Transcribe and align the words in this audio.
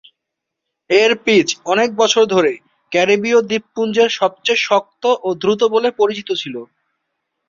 এর 0.89 1.11
পিচ 1.25 1.47
অনেক 1.65 1.89
বছর 1.95 2.23
ধরে 2.33 2.51
ক্যারিবীয় 2.91 3.39
দ্বীপপুঞ্জের 3.43 4.09
সবচেয়ে 4.19 4.63
শক্ত 4.67 5.03
ও 5.23 5.39
দ্রুত 5.41 5.61
বলে 5.73 5.89
পরিচিত 5.99 6.29
ছিল। 6.41 6.55